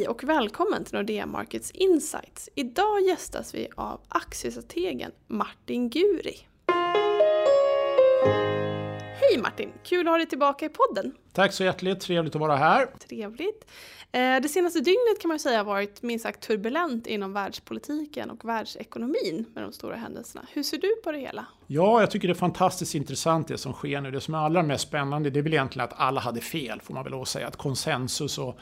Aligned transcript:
Hej 0.00 0.08
och 0.08 0.24
välkommen 0.24 0.84
till 0.84 0.94
Nordea 0.94 1.26
Markets 1.26 1.70
Insights. 1.70 2.48
Idag 2.54 3.00
gästas 3.00 3.54
vi 3.54 3.68
av 3.76 4.00
aktiestrategen 4.08 5.12
Martin 5.26 5.90
Guri. 5.90 6.36
Hej 9.20 9.38
Martin! 9.42 9.72
Kul 9.82 10.08
att 10.08 10.12
ha 10.12 10.18
dig 10.18 10.26
tillbaka 10.26 10.66
i 10.66 10.68
podden. 10.68 11.14
Tack 11.32 11.52
så 11.52 11.64
hjärtligt, 11.64 12.00
trevligt 12.00 12.34
att 12.34 12.40
vara 12.40 12.56
här. 12.56 12.86
Trevligt. 13.08 13.66
Eh, 14.12 14.40
det 14.42 14.48
senaste 14.48 14.80
dygnet 14.80 15.20
kan 15.20 15.28
man 15.28 15.38
säga 15.38 15.58
har 15.58 15.64
varit 15.64 16.02
minst 16.02 16.22
sagt 16.22 16.40
turbulent 16.40 17.06
inom 17.06 17.32
världspolitiken 17.32 18.30
och 18.30 18.44
världsekonomin 18.44 19.44
med 19.54 19.62
de 19.62 19.72
stora 19.72 19.96
händelserna. 19.96 20.46
Hur 20.52 20.62
ser 20.62 20.78
du 20.78 20.96
på 21.04 21.12
det 21.12 21.18
hela? 21.18 21.46
Ja, 21.66 22.00
jag 22.00 22.10
tycker 22.10 22.28
det 22.28 22.32
är 22.32 22.34
fantastiskt 22.34 22.94
intressant 22.94 23.48
det 23.48 23.58
som 23.58 23.72
sker 23.72 24.00
nu. 24.00 24.10
Det 24.10 24.20
som 24.20 24.34
är 24.34 24.38
allra 24.38 24.62
mest 24.62 24.88
spännande 24.88 25.30
det 25.30 25.40
är 25.40 25.42
väl 25.42 25.52
egentligen 25.52 25.84
att 25.84 26.00
alla 26.00 26.20
hade 26.20 26.40
fel, 26.40 26.80
får 26.80 26.94
man 26.94 27.04
väl 27.04 27.26
säga. 27.26 27.46
Att 27.46 27.56
konsensus 27.56 28.38
och 28.38 28.58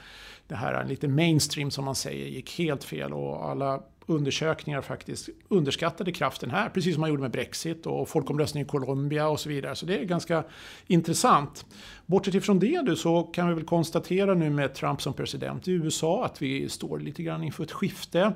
det 0.48 0.54
här 0.54 0.84
lite 0.84 1.08
mainstream 1.08 1.70
som 1.70 1.84
man 1.84 1.94
säger 1.94 2.26
gick 2.26 2.58
helt 2.58 2.84
fel 2.84 3.12
och 3.12 3.50
alla 3.50 3.82
undersökningar 4.08 4.82
faktiskt 4.82 5.28
underskattade 5.48 6.12
kraften 6.12 6.50
här, 6.50 6.68
precis 6.68 6.94
som 6.94 7.00
man 7.00 7.10
gjorde 7.10 7.22
med 7.22 7.30
Brexit 7.30 7.86
och 7.86 8.08
folkomröstningen 8.08 8.66
i 8.66 8.70
Colombia 8.70 9.28
och 9.28 9.40
så 9.40 9.48
vidare. 9.48 9.74
Så 9.74 9.86
det 9.86 9.98
är 9.98 10.04
ganska 10.04 10.44
intressant. 10.86 11.66
Bortsett 12.06 12.34
ifrån 12.34 12.58
det 12.58 12.82
du 12.86 12.96
så 12.96 13.22
kan 13.22 13.48
vi 13.48 13.54
väl 13.54 13.64
konstatera 13.64 14.34
nu 14.34 14.50
med 14.50 14.74
Trump 14.74 15.02
som 15.02 15.12
president 15.12 15.68
i 15.68 15.72
USA 15.72 16.24
att 16.24 16.42
vi 16.42 16.68
står 16.68 16.98
lite 16.98 17.22
grann 17.22 17.42
inför 17.42 17.64
ett 17.64 17.72
skifte. 17.72 18.32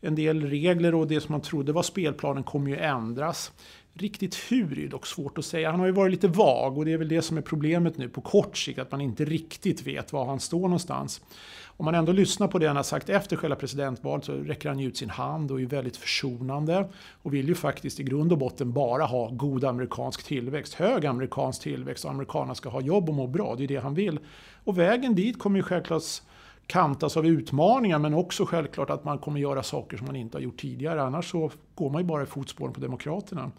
En 0.00 0.14
del 0.14 0.42
regler 0.42 0.94
och 0.94 1.06
det 1.06 1.20
som 1.20 1.32
man 1.32 1.40
trodde 1.40 1.72
var 1.72 1.82
spelplanen 1.82 2.42
kommer 2.42 2.70
ju 2.70 2.76
ändras. 2.76 3.52
Riktigt 3.94 4.34
hur 4.34 4.78
är 4.78 4.88
dock 4.88 5.06
svårt 5.06 5.38
att 5.38 5.44
säga. 5.44 5.70
Han 5.70 5.80
har 5.80 5.86
ju 5.86 5.92
varit 5.92 6.12
lite 6.12 6.28
vag 6.28 6.78
och 6.78 6.84
det 6.84 6.92
är 6.92 6.98
väl 6.98 7.08
det 7.08 7.22
som 7.22 7.38
är 7.38 7.42
problemet 7.42 7.98
nu 7.98 8.08
på 8.08 8.20
kort 8.20 8.56
sikt, 8.56 8.78
att 8.78 8.90
man 8.90 9.00
inte 9.00 9.24
riktigt 9.24 9.86
vet 9.86 10.12
var 10.12 10.26
han 10.26 10.40
står 10.40 10.60
någonstans. 10.60 11.20
Om 11.76 11.84
man 11.84 11.94
ändå 11.94 12.12
lyssnar 12.12 12.48
på 12.48 12.58
det 12.58 12.66
han 12.66 12.76
har 12.76 12.82
sagt 12.82 13.08
efter 13.08 13.36
själva 13.36 13.56
presidentvalet 13.56 14.24
så 14.24 14.32
räcker 14.32 14.68
han 14.68 14.80
ut 14.80 14.96
sin 14.96 15.10
hand 15.10 15.50
och 15.50 15.60
är 15.60 15.66
väldigt 15.66 15.96
försonande 15.96 16.88
och 17.22 17.34
vill 17.34 17.48
ju 17.48 17.54
faktiskt 17.54 18.00
i 18.00 18.02
grund 18.02 18.32
och 18.32 18.38
botten 18.38 18.72
bara 18.72 19.04
ha 19.04 19.28
god 19.28 19.64
amerikansk 19.64 20.22
tillväxt, 20.22 20.74
hög 20.74 21.06
amerikansk 21.06 21.62
tillväxt 21.62 22.04
och 22.04 22.10
amerikanerna 22.10 22.54
ska 22.54 22.68
ha 22.68 22.80
jobb 22.80 23.08
och 23.08 23.14
må 23.14 23.26
bra. 23.26 23.54
Det 23.56 23.64
är 23.64 23.68
det 23.68 23.76
han 23.76 23.94
vill. 23.94 24.18
Och 24.64 24.78
vägen 24.78 25.14
dit 25.14 25.38
kommer 25.38 25.58
ju 25.58 25.62
självklart 25.62 26.02
kantas 26.72 27.16
av 27.16 27.26
utmaningar 27.26 27.98
men 27.98 28.14
också 28.14 28.46
självklart 28.46 28.90
att 28.90 29.04
man 29.04 29.18
kommer 29.18 29.40
göra 29.40 29.62
saker 29.62 29.96
som 29.96 30.06
man 30.06 30.16
inte 30.16 30.36
har 30.36 30.42
gjort 30.42 30.60
tidigare. 30.60 31.02
Annars 31.02 31.30
så 31.30 31.50
går 31.74 31.90
man 31.90 32.02
ju 32.02 32.06
bara 32.06 32.22
i 32.22 32.26
fotspåren 32.26 32.72
på 32.72 32.80
Demokraterna. 32.80 33.50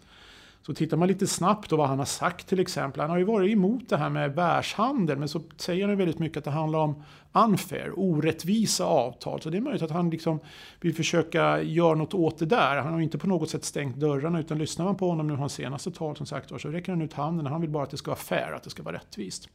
Så 0.62 0.74
tittar 0.74 0.96
man 0.96 1.08
lite 1.08 1.26
snabbt 1.26 1.70
på 1.70 1.76
vad 1.76 1.88
han 1.88 1.98
har 1.98 2.06
sagt 2.06 2.48
till 2.48 2.60
exempel. 2.60 3.00
Han 3.00 3.10
har 3.10 3.18
ju 3.18 3.24
varit 3.24 3.52
emot 3.52 3.88
det 3.88 3.96
här 3.96 4.10
med 4.10 4.34
världshandel 4.34 5.18
men 5.18 5.28
så 5.28 5.40
säger 5.56 5.88
han 5.88 5.96
väldigt 5.96 6.18
mycket 6.18 6.38
att 6.38 6.44
det 6.44 6.50
handlar 6.50 6.78
om 6.78 7.02
unfair, 7.32 7.92
orättvisa 7.96 8.84
avtal. 8.84 9.40
Så 9.40 9.50
det 9.50 9.56
är 9.56 9.60
möjligt 9.60 9.82
att 9.82 9.90
han 9.90 10.10
liksom 10.10 10.40
vill 10.80 10.94
försöka 10.94 11.62
göra 11.62 11.94
något 11.94 12.14
åt 12.14 12.38
det 12.38 12.46
där. 12.46 12.76
Han 12.76 12.92
har 12.92 13.00
inte 13.00 13.18
på 13.18 13.26
något 13.26 13.50
sätt 13.50 13.64
stängt 13.64 13.96
dörrarna 13.96 14.40
utan 14.40 14.58
lyssnar 14.58 14.84
man 14.84 14.96
på 14.96 15.08
honom 15.08 15.26
nu 15.26 15.34
hans 15.34 15.52
senaste 15.52 15.90
tal 15.90 16.16
som 16.16 16.26
sagt 16.26 16.60
så 16.60 16.68
räcker 16.68 16.92
han 16.92 17.02
ut 17.02 17.12
handen. 17.12 17.46
Han 17.46 17.60
vill 17.60 17.70
bara 17.70 17.82
att 17.82 17.90
det 17.90 17.96
ska 17.96 18.10
vara 18.10 18.18
fair, 18.18 18.52
att 18.56 18.62
det 18.62 18.70
ska 18.70 18.82
vara 18.82 18.96
rättvist. 18.96 19.48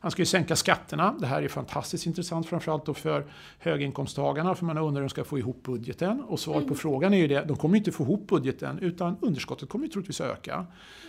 Han 0.00 0.10
ska 0.10 0.22
ju 0.22 0.26
sänka 0.26 0.56
skatterna. 0.56 1.14
Det 1.20 1.26
här 1.26 1.42
är 1.42 1.48
fantastiskt 1.48 2.06
intressant 2.06 2.46
framförallt 2.46 2.86
då 2.86 2.94
för 2.94 3.26
höginkomsttagarna 3.58 4.54
för 4.54 4.64
man 4.64 4.78
undrar 4.78 4.92
hur 5.00 5.00
de 5.00 5.10
ska 5.10 5.24
få 5.24 5.38
ihop 5.38 5.62
budgeten. 5.62 6.20
Och 6.20 6.40
svaret 6.40 6.62
på 6.62 6.66
mm. 6.66 6.76
frågan 6.76 7.14
är 7.14 7.18
ju 7.18 7.26
det, 7.26 7.44
de 7.48 7.56
kommer 7.56 7.76
inte 7.76 7.92
få 7.92 8.02
ihop 8.02 8.26
budgeten 8.26 8.78
utan 8.78 9.16
underskottet 9.20 9.68
kommer 9.68 9.84
ju 9.84 9.90
troligtvis 9.90 10.20
öka. 10.20 10.66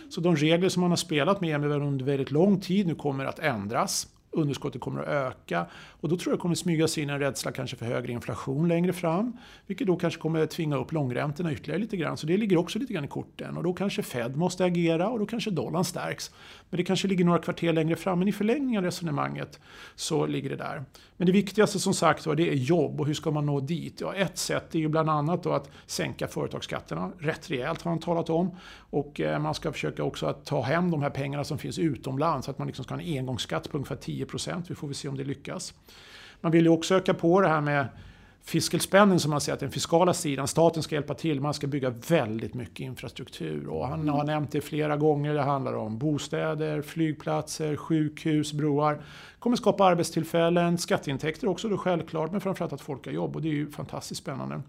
Så 0.08 0.20
de 0.20 0.36
regler 0.36 0.68
som 0.68 0.80
man 0.80 0.90
har 0.90 0.96
spelat 0.96 1.40
med 1.40 1.64
under 1.64 2.04
väldigt 2.04 2.30
lång 2.30 2.60
tid 2.60 2.86
nu 2.86 2.94
kommer 2.94 3.24
att 3.24 3.38
ändras 3.38 4.08
underskottet 4.32 4.80
kommer 4.80 5.02
att 5.02 5.08
öka. 5.08 5.66
Och 6.00 6.08
då 6.08 6.16
tror 6.16 6.32
jag 6.32 6.38
det 6.38 6.40
kommer 6.40 6.54
smyga 6.54 6.88
sig 6.88 7.02
in 7.02 7.10
en 7.10 7.18
rädsla 7.18 7.52
kanske 7.52 7.76
för 7.76 7.86
högre 7.86 8.12
inflation 8.12 8.68
längre 8.68 8.92
fram. 8.92 9.36
Vilket 9.66 9.86
då 9.86 9.96
kanske 9.96 10.20
kommer 10.20 10.46
tvinga 10.46 10.76
upp 10.76 10.92
långräntorna 10.92 11.52
ytterligare 11.52 11.80
lite 11.80 11.96
grann. 11.96 12.16
Så 12.16 12.26
det 12.26 12.36
ligger 12.36 12.56
också 12.56 12.78
lite 12.78 12.92
grann 12.92 13.04
i 13.04 13.08
korten. 13.08 13.56
Och 13.56 13.62
då 13.62 13.72
kanske 13.72 14.02
Fed 14.02 14.36
måste 14.36 14.64
agera 14.64 15.08
och 15.08 15.18
då 15.18 15.26
kanske 15.26 15.50
dollarn 15.50 15.84
stärks. 15.84 16.30
Men 16.70 16.76
det 16.76 16.84
kanske 16.84 17.08
ligger 17.08 17.24
några 17.24 17.38
kvarter 17.38 17.72
längre 17.72 17.96
fram. 17.96 18.18
Men 18.18 18.28
i 18.28 18.32
förlängningen 18.32 18.78
av 18.78 18.84
resonemanget 18.84 19.60
så 19.94 20.26
ligger 20.26 20.50
det 20.50 20.56
där. 20.56 20.84
Men 21.16 21.26
det 21.26 21.32
viktigaste 21.32 21.78
som 21.78 21.94
sagt 21.94 22.26
var 22.26 22.34
det 22.34 22.48
är 22.50 22.54
jobb 22.54 23.00
och 23.00 23.06
hur 23.06 23.14
ska 23.14 23.30
man 23.30 23.46
nå 23.46 23.60
dit? 23.60 24.00
Ja, 24.00 24.14
ett 24.14 24.38
sätt 24.38 24.74
är 24.74 24.78
ju 24.78 24.88
bland 24.88 25.10
annat 25.10 25.42
då 25.42 25.52
att 25.52 25.70
sänka 25.86 26.28
företagsskatterna 26.28 27.12
rätt 27.18 27.50
rejält 27.50 27.82
har 27.82 27.90
han 27.90 28.00
talat 28.00 28.30
om. 28.30 28.56
Och 28.90 29.20
eh, 29.20 29.38
man 29.38 29.54
ska 29.54 29.72
försöka 29.72 30.04
också 30.04 30.26
att 30.26 30.44
ta 30.44 30.62
hem 30.62 30.90
de 30.90 31.02
här 31.02 31.10
pengarna 31.10 31.44
som 31.44 31.58
finns 31.58 31.78
utomlands. 31.78 32.44
Så 32.44 32.50
att 32.50 32.58
man 32.58 32.66
liksom 32.66 32.84
ska 32.84 32.94
ha 32.94 33.00
en 33.00 33.18
engångsskatt 33.18 33.70
på 33.70 33.76
ungefär 33.76 33.96
10 33.96 34.21
10 34.26 34.62
Vi 34.68 34.74
får 34.74 34.86
väl 34.86 34.94
se 34.94 35.08
om 35.08 35.16
det 35.16 35.24
lyckas. 35.24 35.74
Man 36.40 36.52
vill 36.52 36.64
ju 36.64 36.70
också 36.70 36.94
öka 36.94 37.14
på 37.14 37.40
det 37.40 37.48
här 37.48 37.60
med 37.60 37.88
fiscal 38.44 38.80
spending 38.80 39.18
som 39.18 39.30
man 39.30 39.40
säger, 39.40 39.54
att 39.54 39.60
den 39.60 39.70
fiskala 39.70 40.14
sidan, 40.14 40.48
staten 40.48 40.82
ska 40.82 40.94
hjälpa 40.94 41.14
till, 41.14 41.40
man 41.40 41.54
ska 41.54 41.66
bygga 41.66 41.90
väldigt 41.90 42.54
mycket 42.54 42.80
infrastruktur. 42.80 43.66
Och 43.66 43.88
han 43.88 44.08
har 44.08 44.24
nämnt 44.24 44.52
det 44.52 44.60
flera 44.60 44.96
gånger, 44.96 45.34
det 45.34 45.42
handlar 45.42 45.74
om 45.74 45.98
bostäder, 45.98 46.82
flygplatser, 46.82 47.76
sjukhus, 47.76 48.52
broar. 48.52 49.02
kommer 49.38 49.56
skapa 49.56 49.84
arbetstillfällen, 49.84 50.78
skatteintäkter 50.78 51.48
också 51.48 51.68
då 51.68 51.78
självklart, 51.78 52.32
men 52.32 52.40
framförallt 52.40 52.72
att 52.72 52.80
folk 52.80 53.06
har 53.06 53.12
jobb 53.12 53.36
och 53.36 53.42
det 53.42 53.48
är 53.48 53.52
ju 53.52 53.70
fantastiskt 53.70 54.20
spännande. 54.20 54.62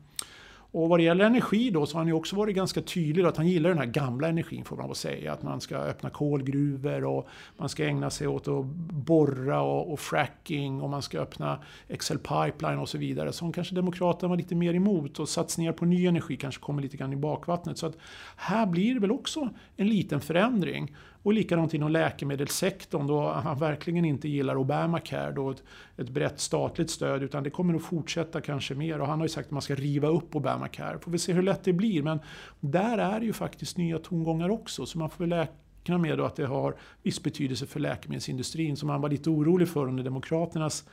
Och 0.73 0.89
vad 0.89 0.99
det 0.99 1.03
gäller 1.03 1.25
energi 1.25 1.69
då 1.69 1.85
så 1.85 1.95
har 1.95 1.99
han 1.99 2.07
ju 2.07 2.13
också 2.13 2.35
varit 2.35 2.55
ganska 2.55 2.81
tydlig 2.81 3.25
att 3.25 3.37
han 3.37 3.47
gillar 3.47 3.69
den 3.69 3.77
här 3.77 3.85
gamla 3.85 4.27
energin 4.27 4.65
får 4.65 4.77
man 4.77 4.87
väl 4.87 4.95
säga. 4.95 5.33
Att 5.33 5.43
man 5.43 5.61
ska 5.61 5.75
öppna 5.77 6.09
kolgruvor 6.09 7.05
och 7.05 7.27
man 7.57 7.69
ska 7.69 7.85
ägna 7.85 8.09
sig 8.09 8.27
åt 8.27 8.47
att 8.47 8.65
borra 9.05 9.61
och, 9.61 9.93
och 9.93 9.99
fracking 9.99 10.81
och 10.81 10.89
man 10.89 11.01
ska 11.01 11.19
öppna 11.19 11.59
Excel 11.87 12.17
pipeline 12.17 12.79
och 12.79 12.89
så 12.89 12.97
vidare. 12.97 13.33
Som 13.33 13.53
kanske 13.53 13.75
Demokraterna 13.75 14.29
var 14.29 14.37
lite 14.37 14.55
mer 14.55 14.73
emot 14.73 15.19
och 15.19 15.29
satsningar 15.29 15.71
på 15.71 15.85
ny 15.85 16.07
energi 16.07 16.37
kanske 16.37 16.61
kommer 16.61 16.81
lite 16.81 16.97
grann 16.97 17.13
i 17.13 17.15
bakvattnet. 17.15 17.77
Så 17.77 17.85
att 17.85 17.97
här 18.35 18.65
blir 18.65 18.93
det 18.93 18.99
väl 18.99 19.11
också 19.11 19.49
en 19.75 19.89
liten 19.89 20.21
förändring. 20.21 20.95
Och 21.23 21.33
likadant 21.33 21.73
inom 21.73 21.91
läkemedelssektorn 21.91 23.07
då 23.07 23.29
han 23.29 23.59
verkligen 23.59 24.05
inte 24.05 24.27
gillar 24.27 24.55
Obamacare, 24.55 25.31
då 25.31 25.51
ett, 25.51 25.63
ett 25.97 26.09
brett 26.09 26.39
statligt 26.39 26.89
stöd, 26.89 27.23
utan 27.23 27.43
det 27.43 27.49
kommer 27.49 27.75
att 27.75 27.83
fortsätta 27.83 28.41
kanske 28.41 28.75
mer. 28.75 29.01
Och 29.01 29.07
han 29.07 29.19
har 29.19 29.25
ju 29.25 29.29
sagt 29.29 29.45
att 29.45 29.51
man 29.51 29.61
ska 29.61 29.75
riva 29.75 30.07
upp 30.07 30.35
Obamacare. 30.35 30.99
Får 30.99 31.11
vi 31.11 31.19
se 31.19 31.33
hur 31.33 31.41
lätt 31.41 31.63
det 31.63 31.73
blir, 31.73 32.03
men 32.03 32.19
där 32.59 32.97
är 32.97 33.19
det 33.19 33.25
ju 33.25 33.33
faktiskt 33.33 33.77
nya 33.77 33.99
tongångar 33.99 34.49
också, 34.49 34.85
så 34.85 34.97
man 34.97 35.09
får 35.09 35.23
väl 35.23 35.33
räkna 35.33 35.97
med 35.97 36.19
att 36.21 36.35
det 36.35 36.45
har 36.45 36.75
viss 37.03 37.23
betydelse 37.23 37.65
för 37.65 37.79
läkemedelsindustrin, 37.79 38.77
som 38.77 38.87
man 38.87 39.01
var 39.01 39.09
lite 39.09 39.29
orolig 39.29 39.69
för 39.69 39.87
under 39.87 40.03
Demokraternas 40.03 40.83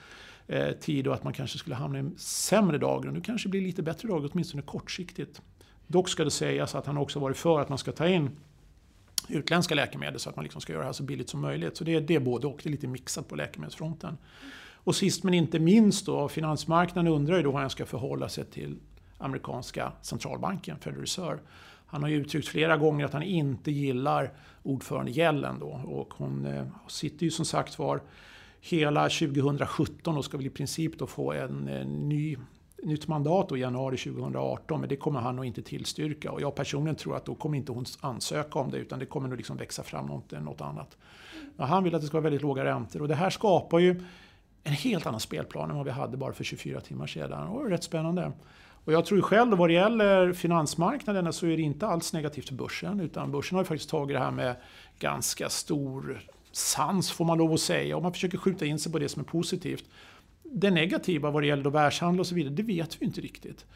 eh, 0.47 0.71
tid 0.71 1.07
och 1.07 1.15
att 1.15 1.25
man 1.25 1.33
kanske 1.33 1.59
skulle 1.59 1.77
hamna 1.77 1.99
i 1.99 2.01
en 2.01 2.19
sämre 2.19 2.79
dagar. 2.79 3.11
Nu 3.11 3.21
kanske 3.21 3.49
det 3.49 3.51
blir 3.51 3.63
lite 3.63 3.83
bättre 3.83 4.09
dagar, 4.09 4.31
åtminstone 4.33 4.63
kortsiktigt. 4.63 5.43
Dock 5.87 6.09
ska 6.09 6.25
det 6.25 6.31
sägas 6.31 6.75
att 6.75 6.87
han 6.87 6.99
också 6.99 7.19
varit 7.19 7.37
för 7.37 7.61
att 7.61 7.69
man 7.69 7.79
ska 7.79 7.93
ta 7.93 8.09
in 8.09 8.31
utländska 9.31 9.75
läkemedel 9.75 10.21
så 10.21 10.31
att 10.31 10.37
man 10.37 10.43
liksom 10.43 10.61
ska 10.61 10.73
göra 10.73 10.83
det 10.83 10.89
här 10.89 10.93
så 10.93 11.03
billigt 11.03 11.29
som 11.29 11.41
möjligt. 11.41 11.77
Så 11.77 11.85
det 11.85 11.95
är, 11.95 12.01
det 12.01 12.15
är 12.15 12.21
både 12.21 12.47
och, 12.47 12.61
det 12.63 12.69
är 12.69 12.71
lite 12.71 12.87
mixat 12.87 13.29
på 13.29 13.37
läkemedelsfronten. 13.37 14.19
Och 14.75 14.97
sist 14.97 15.25
men 15.25 15.35
inte 15.35 15.59
minst 15.59 16.07
då, 16.07 16.29
finansmarknaden 16.29 17.13
undrar 17.13 17.37
ju 17.37 17.43
då 17.43 17.51
hur 17.53 17.59
han 17.59 17.71
ska 17.71 17.87
förhålla 17.87 18.29
sig 18.29 18.45
till 18.45 18.77
amerikanska 19.19 19.93
centralbanken, 20.03 20.79
Federal 20.79 21.01
Reserve. 21.01 21.39
Han 21.87 22.03
har 22.03 22.11
ju 22.11 22.17
uttryckt 22.17 22.49
flera 22.49 22.77
gånger 22.77 23.05
att 23.05 23.13
han 23.13 23.23
inte 23.23 23.71
gillar 23.71 24.33
ordförande 24.63 25.11
Yellen 25.11 25.59
då 25.59 25.69
och 25.69 26.15
hon 26.15 26.47
eh, 26.47 26.67
sitter 26.89 27.25
ju 27.25 27.31
som 27.31 27.45
sagt 27.45 27.79
var 27.79 28.01
hela 28.61 29.09
2017 29.09 30.17
och 30.17 30.25
ska 30.25 30.37
väl 30.37 30.47
i 30.47 30.51
princip 30.51 30.99
då 30.99 31.07
få 31.07 31.33
en, 31.33 31.69
en 31.69 32.09
ny 32.09 32.37
nytt 32.83 33.09
mandat 33.09 33.53
i 33.53 33.55
januari 33.55 33.97
2018 33.97 34.81
men 34.81 34.89
det 34.89 34.97
kommer 34.97 35.21
han 35.21 35.37
nog 35.37 35.45
inte 35.45 35.63
tillstyrka 35.63 36.33
och 36.33 36.41
jag 36.41 36.55
personligen 36.55 36.97
tror 36.97 37.17
att 37.17 37.25
då 37.25 37.35
kommer 37.35 37.57
inte 37.57 37.73
hon 37.73 37.85
ansöka 38.01 38.59
om 38.59 38.71
det 38.71 38.77
utan 38.79 38.99
det 38.99 39.07
kommer 39.07 39.29
nog 39.29 39.37
liksom 39.37 39.57
växa 39.57 39.83
fram 39.83 40.07
något, 40.07 40.31
något 40.31 40.61
annat. 40.61 40.97
Men 41.57 41.69
han 41.69 41.85
vill 41.85 41.95
att 41.95 42.01
det 42.01 42.07
ska 42.07 42.17
vara 42.17 42.23
väldigt 42.23 42.43
låga 42.43 42.65
räntor 42.65 43.03
och 43.03 43.09
det 43.09 43.15
här 43.15 43.31
skapar 43.31 43.79
ju 43.79 44.03
en 44.65 44.73
helt 44.73 45.07
annan 45.07 45.21
spelplan 45.21 45.71
än 45.71 45.77
vad 45.77 45.85
vi 45.85 45.93
hade 45.93 46.17
bara 46.17 46.33
för 46.33 46.45
24 46.45 46.81
timmar 46.81 47.07
sedan 47.07 47.49
och 47.49 47.63
det 47.63 47.69
är 47.69 47.71
rätt 47.71 47.85
spännande. 47.85 48.33
Och 48.85 48.93
jag 48.93 49.07
tror 49.07 49.21
själv 49.21 49.57
vad 49.57 49.69
det 49.69 49.73
gäller 49.73 50.33
finansmarknaden 50.33 51.33
så 51.33 51.47
är 51.47 51.57
det 51.57 51.63
inte 51.63 51.87
alls 51.87 52.13
negativt 52.13 52.49
för 52.49 52.55
börsen 52.55 53.01
utan 53.01 53.33
börsen 53.33 53.57
har 53.57 53.63
ju 53.63 53.69
faktiskt 53.69 53.91
tagit 53.91 54.17
det 54.17 54.21
här 54.21 54.31
med 54.31 54.57
ganska 54.99 55.49
stor 55.49 56.21
sans 56.53 57.11
får 57.11 57.25
man 57.25 57.39
lov 57.39 57.53
att 57.53 57.61
säga 57.61 57.97
Om 57.97 58.03
man 58.03 58.13
försöker 58.13 58.39
skjuta 58.39 58.67
in 58.67 58.79
sig 58.79 58.93
på 58.93 58.99
det 58.99 59.09
som 59.09 59.21
är 59.21 59.27
positivt 59.27 59.85
det 60.53 60.71
negativa 60.71 61.31
vad 61.31 61.43
det 61.43 61.47
gäller 61.47 61.71
världshandel 61.71 62.21
och 62.21 62.27
så 62.27 62.35
vidare, 62.35 62.55
det 62.55 62.63
vet 62.63 63.03
vi 63.03 63.07
inte 63.07 63.21
riktigt. 63.21 63.67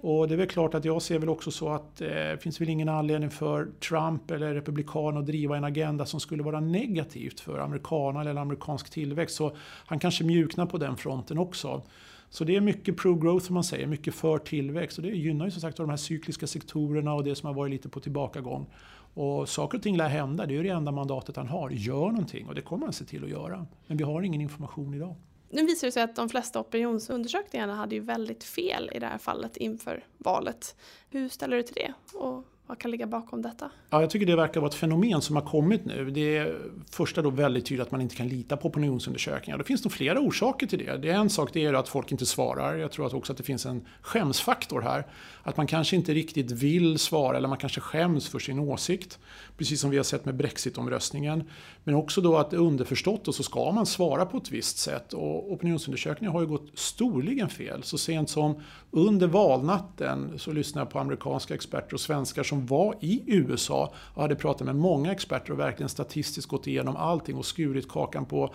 Och 0.00 0.28
det 0.28 0.34
är 0.34 0.38
väl 0.38 0.46
klart 0.46 0.74
att 0.74 0.84
jag 0.84 1.02
ser 1.02 1.18
väl 1.18 1.28
också 1.28 1.50
så 1.50 1.68
att 1.68 2.00
eh, 2.00 2.36
finns 2.40 2.60
väl 2.60 2.68
ingen 2.68 2.88
anledning 2.88 3.30
för 3.30 3.68
Trump 3.88 4.30
eller 4.30 4.54
Republikanerna 4.54 5.20
att 5.20 5.26
driva 5.26 5.56
en 5.56 5.64
agenda 5.64 6.06
som 6.06 6.20
skulle 6.20 6.42
vara 6.42 6.60
negativt 6.60 7.40
för 7.40 7.58
amerikanerna 7.58 8.30
eller 8.30 8.40
amerikansk 8.40 8.90
tillväxt. 8.90 9.36
Så 9.36 9.56
han 9.86 9.98
kanske 9.98 10.24
mjuknar 10.24 10.66
på 10.66 10.78
den 10.78 10.96
fronten 10.96 11.38
också. 11.38 11.82
Så 12.30 12.44
det 12.44 12.56
är 12.56 12.60
mycket 12.60 12.96
pro-growth 12.96 13.46
som 13.46 13.54
man 13.54 13.64
säger, 13.64 13.86
mycket 13.86 14.14
för 14.14 14.38
tillväxt. 14.38 14.98
Och 14.98 15.04
det 15.04 15.10
gynnar 15.10 15.44
ju 15.44 15.50
som 15.50 15.60
sagt 15.60 15.76
de 15.76 15.90
här 15.90 15.96
cykliska 15.96 16.46
sektorerna 16.46 17.14
och 17.14 17.24
det 17.24 17.34
som 17.34 17.46
har 17.46 17.54
varit 17.54 17.70
lite 17.70 17.88
på 17.88 18.00
tillbakagång. 18.00 18.66
Och 19.14 19.48
saker 19.48 19.78
och 19.78 19.82
ting 19.82 19.96
lär 19.96 20.08
hända, 20.08 20.46
det 20.46 20.54
är 20.54 20.56
ju 20.56 20.62
det 20.62 20.68
enda 20.68 20.92
mandatet 20.92 21.36
han 21.36 21.48
har. 21.48 21.70
Gör 21.70 22.06
någonting 22.06 22.46
och 22.48 22.54
det 22.54 22.60
kommer 22.60 22.86
han 22.86 22.92
se 22.92 23.04
till 23.04 23.24
att 23.24 23.30
göra. 23.30 23.66
Men 23.86 23.96
vi 23.96 24.04
har 24.04 24.22
ingen 24.22 24.40
information 24.40 24.94
idag. 24.94 25.14
Nu 25.54 25.66
visar 25.66 25.86
det 25.88 25.92
sig 25.92 26.02
att 26.02 26.16
de 26.16 26.28
flesta 26.28 26.60
opinionsundersökningarna 26.60 27.74
hade 27.74 27.94
ju 27.94 28.00
väldigt 28.00 28.44
fel 28.44 28.90
i 28.94 28.98
det 28.98 29.06
här 29.06 29.18
fallet 29.18 29.56
inför 29.56 30.04
valet. 30.18 30.76
Hur 31.10 31.28
ställer 31.28 31.56
du 31.56 31.62
till 31.62 31.74
det? 31.74 32.18
Och 32.18 32.44
vad 32.66 32.78
kan 32.78 32.90
ligga 32.90 33.06
bakom 33.06 33.42
detta? 33.42 33.70
Ja, 33.90 34.00
jag 34.00 34.10
tycker 34.10 34.26
det 34.26 34.36
verkar 34.36 34.60
vara 34.60 34.68
ett 34.68 34.74
fenomen 34.74 35.22
som 35.22 35.36
har 35.36 35.42
kommit 35.42 35.84
nu. 35.84 36.10
Det 36.10 36.36
är 36.36 36.58
första 36.90 37.22
då 37.22 37.30
väldigt 37.30 37.66
tydligt 37.66 37.86
att 37.86 37.92
man 37.92 38.00
inte 38.00 38.16
kan 38.16 38.28
lita 38.28 38.56
på 38.56 38.68
opinionsundersökningar. 38.68 39.58
Det 39.58 39.64
finns 39.64 39.84
nog 39.84 39.92
flera 39.92 40.20
orsaker 40.20 40.66
till 40.66 40.78
det. 40.78 40.96
det 40.96 41.10
är 41.10 41.14
en 41.14 41.30
sak 41.30 41.50
det 41.52 41.64
är 41.64 41.74
att 41.74 41.88
folk 41.88 42.12
inte 42.12 42.26
svarar. 42.26 42.76
Jag 42.76 42.92
tror 42.92 43.06
att 43.06 43.14
också 43.14 43.32
att 43.32 43.36
det 43.36 43.44
finns 43.44 43.66
en 43.66 43.86
skämsfaktor 44.00 44.80
här. 44.80 45.06
Att 45.42 45.56
man 45.56 45.66
kanske 45.66 45.96
inte 45.96 46.14
riktigt 46.14 46.50
vill 46.50 46.98
svara 46.98 47.36
eller 47.36 47.48
man 47.48 47.58
kanske 47.58 47.80
skäms 47.80 48.28
för 48.28 48.38
sin 48.38 48.58
åsikt. 48.58 49.18
Precis 49.56 49.80
som 49.80 49.90
vi 49.90 49.96
har 49.96 50.04
sett 50.04 50.24
med 50.24 50.36
Brexitomröstningen. 50.36 51.44
Men 51.84 51.94
också 51.94 52.20
då 52.20 52.36
att 52.36 52.52
underförstått 52.52 53.28
och 53.28 53.34
så 53.34 53.42
ska 53.42 53.72
man 53.72 53.86
svara 53.86 54.26
på 54.26 54.36
ett 54.36 54.50
visst 54.50 54.78
sätt. 54.78 55.12
Och 55.12 55.52
opinionsundersökningar 55.52 56.32
har 56.32 56.40
ju 56.40 56.46
gått 56.46 56.70
storligen 56.74 57.48
fel. 57.48 57.82
Så 57.82 57.98
sent 57.98 58.30
som 58.30 58.62
under 58.90 59.26
valnatten 59.26 60.38
så 60.38 60.52
lyssnade 60.52 60.84
jag 60.84 60.92
på 60.92 60.98
amerikanska 60.98 61.54
experter 61.54 61.94
och 61.94 62.00
svenskar 62.00 62.42
som 62.54 62.66
var 62.66 62.94
i 63.00 63.22
USA 63.26 63.92
och 64.14 64.22
hade 64.22 64.34
pratat 64.34 64.66
med 64.66 64.76
många 64.76 65.12
experter 65.12 65.52
och 65.52 65.58
verkligen 65.58 65.88
statistiskt 65.88 66.48
gått 66.48 66.66
igenom 66.66 66.96
allting 66.96 67.36
och 67.36 67.46
skurit 67.46 67.88
kakan 67.88 68.24
på 68.24 68.54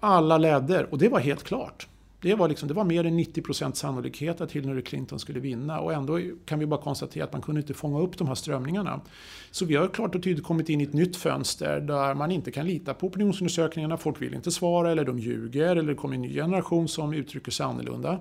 alla 0.00 0.38
ledder. 0.38 0.88
Och 0.90 0.98
det 0.98 1.08
var 1.08 1.20
helt 1.20 1.44
klart. 1.44 1.88
Det 2.20 2.34
var, 2.34 2.48
liksom, 2.48 2.68
det 2.68 2.74
var 2.74 2.84
mer 2.84 3.06
än 3.06 3.18
90% 3.18 3.72
sannolikhet 3.72 4.40
att 4.40 4.52
Hillary 4.52 4.82
Clinton 4.82 5.18
skulle 5.18 5.40
vinna 5.40 5.80
och 5.80 5.92
ändå 5.92 6.20
kan 6.44 6.58
vi 6.58 6.66
bara 6.66 6.80
konstatera 6.80 7.24
att 7.24 7.32
man 7.32 7.42
kunde 7.42 7.60
inte 7.60 7.74
fånga 7.74 8.00
upp 8.00 8.18
de 8.18 8.28
här 8.28 8.34
strömningarna. 8.34 9.00
Så 9.50 9.64
vi 9.64 9.76
har 9.76 9.88
klart 9.88 10.14
och 10.14 10.22
tydligt 10.22 10.44
kommit 10.44 10.68
in 10.68 10.80
i 10.80 10.84
ett 10.84 10.92
nytt 10.92 11.16
fönster 11.16 11.80
där 11.80 12.14
man 12.14 12.30
inte 12.30 12.50
kan 12.50 12.66
lita 12.66 12.94
på 12.94 13.06
opinionsundersökningarna. 13.06 13.96
Folk 13.96 14.22
vill 14.22 14.34
inte 14.34 14.50
svara 14.50 14.90
eller 14.90 15.04
de 15.04 15.18
ljuger 15.18 15.76
eller 15.76 15.88
det 15.88 15.94
kommer 15.94 16.14
en 16.14 16.22
ny 16.22 16.34
generation 16.34 16.88
som 16.88 17.14
uttrycker 17.14 17.52
sig 17.52 17.66
annorlunda. 17.66 18.20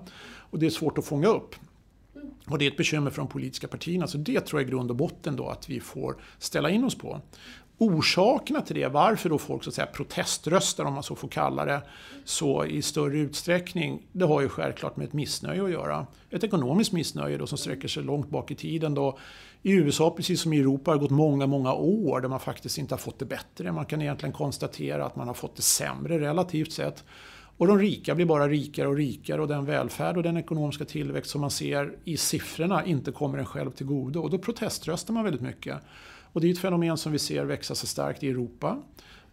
Och 0.52 0.60
det 0.60 0.66
är 0.66 0.70
svårt 0.70 0.98
att 0.98 1.06
fånga 1.06 1.28
upp. 1.28 1.56
Och 2.46 2.58
det 2.58 2.66
är 2.66 2.72
ett 2.72 2.78
bekymmer 2.78 3.12
för 3.12 3.18
de 3.18 3.28
politiska 3.28 3.68
partierna. 3.68 4.08
Så 4.08 4.18
det 4.18 4.42
tror 4.42 4.62
jag 4.62 4.68
i 4.68 4.72
grund 4.72 4.90
och 4.90 4.98
botten 4.98 5.36
då 5.36 5.48
att 5.48 5.70
vi 5.70 5.80
får 5.80 6.16
ställa 6.40 6.70
in 6.70 6.84
oss 6.84 6.96
på. 6.96 7.22
Orsakerna 7.78 8.62
till 8.62 8.76
det, 8.76 8.88
varför 8.88 9.30
då 9.30 9.38
folk 9.38 9.64
så 9.64 9.70
att 9.70 9.74
säga 9.74 9.88
proteströstar 9.88 10.86
om 10.86 10.94
man 10.94 11.04
så 11.04 11.16
får 11.16 11.28
kalla 11.28 11.66
det, 11.66 11.82
så 12.26 12.66
i 12.66 12.82
större 12.82 13.20
utsträckning, 13.20 14.02
det 14.12 14.26
har 14.26 14.42
ju 14.42 14.50
självklart 14.50 14.98
med 14.98 15.08
ett 15.08 15.14
missnöje 15.14 15.64
att 15.64 15.72
göra. 15.72 16.08
Ett 16.30 16.44
ekonomiskt 16.44 16.92
missnöje 16.92 17.38
då 17.38 17.48
som 17.48 17.58
sträcker 17.58 17.88
sig 17.88 18.04
långt 18.04 18.30
bak 18.30 18.52
i 18.52 18.56
tiden 18.56 18.94
då 18.94 19.18
i 19.64 19.72
USA, 19.72 20.10
precis 20.10 20.42
som 20.42 20.54
i 20.54 20.60
Europa, 20.60 20.92
har 20.92 20.96
det 20.96 21.02
gått 21.02 21.12
många, 21.12 21.48
många 21.48 21.74
år 21.74 22.22
där 22.22 22.30
man 22.30 22.40
faktiskt 22.40 22.78
inte 22.78 22.94
har 22.94 23.00
fått 23.00 23.20
det 23.20 23.26
bättre. 23.26 23.72
Man 23.72 23.86
kan 23.86 24.02
egentligen 24.02 24.34
konstatera 24.34 25.06
att 25.06 25.16
man 25.16 25.28
har 25.28 25.34
fått 25.34 25.56
det 25.56 25.62
sämre 25.62 26.20
relativt 26.20 26.72
sett. 26.72 27.04
Och 27.62 27.68
de 27.68 27.80
rika 27.80 28.16
blir 28.16 28.26
bara 28.26 28.48
rikare 28.48 28.88
och 28.88 28.96
rikare 28.96 29.42
och 29.42 29.48
den 29.48 29.66
välfärd 29.66 30.18
och 30.18 30.24
den 30.24 30.38
ekonomiska 30.38 30.86
tillväxt 30.86 31.32
som 31.32 31.42
man 31.42 31.52
ser 31.52 31.96
i 32.04 32.18
siffrorna 32.18 32.86
inte 32.86 33.12
kommer 33.12 33.38
en 33.38 33.46
själv 33.46 33.72
till 33.72 33.86
godo. 33.86 34.20
Och 34.20 34.30
då 34.30 34.38
proteströstar 34.38 35.14
man 35.14 35.24
väldigt 35.24 35.42
mycket. 35.42 35.78
Och 36.34 36.42
det 36.42 36.48
är 36.48 36.52
ett 36.52 36.60
fenomen 36.60 36.98
som 36.98 37.12
vi 37.12 37.20
ser 37.20 37.46
växa 37.46 37.76
sig 37.76 37.90
starkt 37.90 38.24
i 38.24 38.30
Europa. 38.30 38.78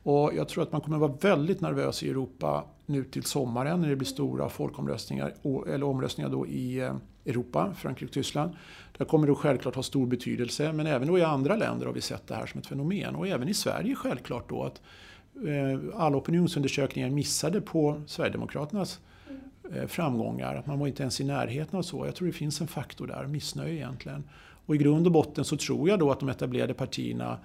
Och 0.02 0.32
jag 0.36 0.48
tror 0.48 0.62
att 0.62 0.72
man 0.72 0.80
kommer 0.80 0.98
vara 0.98 1.12
väldigt 1.20 1.60
nervös 1.60 2.02
i 2.02 2.10
Europa 2.10 2.64
nu 2.86 3.04
till 3.04 3.22
sommaren 3.22 3.80
när 3.80 3.88
det 3.88 3.96
blir 3.96 4.08
stora 4.08 4.48
folkomröstningar, 4.48 5.34
eller 5.69 5.86
omröstningar 5.86 6.30
då 6.30 6.46
i 6.46 6.80
eh, 6.80 6.94
Europa, 7.26 7.75
Frankrike 7.76 8.06
och 8.06 8.12
Tyskland. 8.12 8.52
Det 8.98 9.04
kommer 9.04 9.26
då 9.26 9.34
självklart 9.34 9.75
ha 9.75 9.82
stor 9.82 10.06
betydelse, 10.06 10.72
men 10.72 10.86
även 10.86 11.08
då 11.08 11.19
i 11.19 11.22
andra 11.22 11.56
länder 11.56 11.86
har 11.86 11.92
vi 11.92 12.00
sett 12.00 12.26
det 12.26 12.34
här 12.34 12.46
som 12.46 12.60
ett 12.60 12.66
fenomen. 12.66 13.14
Och 13.14 13.28
även 13.28 13.48
i 13.48 13.54
Sverige 13.54 13.94
självklart 13.94 14.48
då 14.48 14.62
att 14.62 14.80
Eh, 15.46 16.00
alla 16.00 16.17
opinionsundersökningar 16.17 17.11
missade 17.11 17.61
på 17.61 18.02
Sverigedemokraternas 18.06 19.00
eh, 19.75 19.87
framgångar. 19.87 20.55
Att 20.55 20.67
man 20.67 20.79
var 20.79 20.87
inte 20.87 21.02
ens 21.02 21.20
i 21.20 21.25
närheten 21.25 21.79
av 21.79 21.82
så. 21.82 22.06
Jag 22.06 22.14
tror 22.14 22.26
det 22.26 22.32
finns 22.32 22.61
en 22.61 22.69
faktor 22.69 23.06
där, 23.06 23.26
missnöje 23.26 23.75
egentligen. 23.75 24.25
Och 24.67 24.75
i 24.75 24.79
grund 24.79 25.06
och 25.06 25.12
botten 25.12 25.44
så 25.44 25.56
tror 25.56 25.88
jag 25.88 25.99
då 25.99 26.11
att 26.11 26.20
de 26.20 26.29
etablerade 26.29 26.75
partierna 26.75 27.38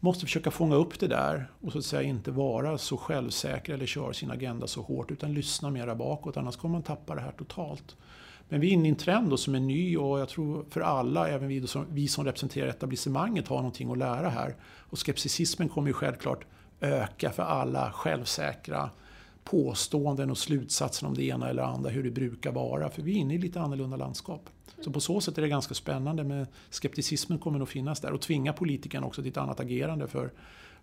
måste 0.00 0.26
försöka 0.26 0.50
fånga 0.50 0.76
upp 0.76 1.00
det 1.00 1.06
där 1.06 1.50
och 1.60 1.72
så 1.72 1.78
att 1.78 1.84
säga 1.84 2.02
inte 2.02 2.30
vara 2.30 2.78
så 2.78 2.96
självsäkra 2.96 3.74
eller 3.74 3.86
köra 3.86 4.12
sin 4.12 4.30
agenda 4.30 4.66
så 4.66 4.82
hårt 4.82 5.10
utan 5.10 5.34
lyssna 5.34 5.70
mera 5.70 5.94
bakåt 5.94 6.36
annars 6.36 6.56
kommer 6.56 6.72
man 6.72 6.82
tappa 6.82 7.14
det 7.14 7.20
här 7.20 7.32
totalt. 7.32 7.96
Men 8.48 8.60
vi 8.60 8.68
är 8.68 8.72
inne 8.72 8.88
i 8.88 8.90
en 8.90 8.96
trend 8.96 9.30
då 9.30 9.36
som 9.36 9.54
är 9.54 9.60
ny 9.60 9.96
och 9.96 10.20
jag 10.20 10.28
tror 10.28 10.64
för 10.70 10.80
alla, 10.80 11.28
även 11.28 11.48
vi 11.48 11.66
som, 11.66 11.86
vi 11.90 12.08
som 12.08 12.24
representerar 12.24 12.68
etablissemanget, 12.68 13.48
har 13.48 13.56
någonting 13.56 13.92
att 13.92 13.98
lära 13.98 14.28
här. 14.28 14.54
Och 14.62 14.98
skepticismen 14.98 15.68
kommer 15.68 15.88
ju 15.88 15.94
självklart 15.94 16.44
öka 16.80 17.30
för 17.30 17.42
alla 17.42 17.92
självsäkra 17.92 18.90
påståenden 19.44 20.30
och 20.30 20.38
slutsatser 20.38 21.06
om 21.06 21.14
det 21.14 21.24
ena 21.24 21.48
eller 21.48 21.62
andra, 21.62 21.90
hur 21.90 22.02
det 22.02 22.10
brukar 22.10 22.52
vara. 22.52 22.90
För 22.90 23.02
vi 23.02 23.12
är 23.12 23.16
inne 23.16 23.34
i 23.34 23.38
lite 23.38 23.60
annorlunda 23.60 23.96
landskap. 23.96 24.50
Så 24.80 24.90
på 24.90 25.00
så 25.00 25.20
sätt 25.20 25.38
är 25.38 25.42
det 25.42 25.48
ganska 25.48 25.74
spännande, 25.74 26.24
men 26.24 26.46
skepticismen 26.70 27.38
kommer 27.38 27.58
nog 27.58 27.68
finnas 27.68 28.00
där 28.00 28.12
och 28.12 28.20
tvinga 28.20 28.52
politikerna 28.52 29.06
också 29.06 29.22
till 29.22 29.30
ett 29.30 29.36
annat 29.36 29.60
agerande. 29.60 30.08
För 30.08 30.30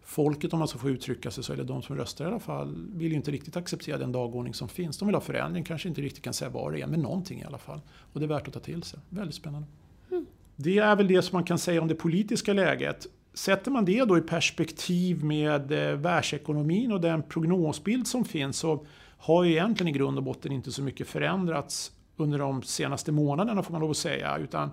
folket, 0.04 0.54
om 0.54 0.60
man 0.60 0.68
så 0.68 0.78
får 0.78 0.90
uttrycka 0.90 1.32
sig 1.32 1.44
så, 1.44 1.54
eller 1.54 1.64
de 1.64 1.82
som 1.82 1.96
röstar 1.96 2.26
i 2.26 2.28
alla 2.28 2.40
fall, 2.40 2.76
vill 2.94 3.12
ju 3.12 3.18
inte 3.18 3.32
riktigt 3.32 3.58
acceptera 3.58 3.98
den 3.98 4.12
dagordning 4.12 4.54
som 4.54 4.70
finns. 4.70 4.98
De 4.98 5.08
vill 5.08 5.16
ha 5.16 5.22
förändring, 5.22 5.64
kanske 5.64 5.88
inte 5.90 6.02
riktigt 6.02 6.24
kan 6.24 6.34
säga 6.34 6.50
vad 6.50 6.74
det 6.74 6.82
är, 6.82 6.88
men 6.88 7.00
någonting 7.00 7.42
i 7.42 7.44
alla 7.44 7.58
fall. 7.58 7.82
Och 8.14 8.20
det 8.20 8.26
är 8.26 8.28
värt 8.28 8.48
att 8.48 8.54
ta 8.54 8.60
till 8.60 8.84
sig. 8.84 9.00
Väldigt 9.10 9.36
spännande. 9.36 9.68
Mm. 10.12 10.26
Det 10.56 10.78
är 10.78 10.96
väl 10.96 11.08
det 11.08 11.22
som 11.22 11.36
man 11.36 11.44
kan 11.44 11.60
säga 11.60 11.82
om 11.82 11.88
det 11.88 11.96
politiska 11.96 12.54
läget. 12.54 13.08
Sätter 13.34 13.72
man 13.72 13.86
det 13.86 14.06
då 14.06 14.18
i 14.18 14.22
perspektiv 14.22 15.24
med 15.24 15.72
eh, 15.72 15.96
världsekonomin 15.96 16.92
och 16.92 17.02
den 17.02 17.24
prognosbild 17.24 18.08
som 18.08 18.26
finns 18.26 18.58
så 18.58 18.86
har 19.18 19.44
ju 19.44 19.52
egentligen 19.52 19.96
i 19.96 19.98
grund 19.98 20.18
och 20.18 20.24
botten 20.24 20.52
inte 20.52 20.72
så 20.72 20.84
mycket 20.84 21.08
förändrats 21.08 21.92
under 22.18 22.40
de 22.40 22.64
senaste 22.64 23.12
månaderna 23.12 23.64
får 23.64 23.72
man 23.72 23.82
lov 23.82 23.92
att 23.92 23.98
säga. 23.98 24.38
Utan 24.38 24.70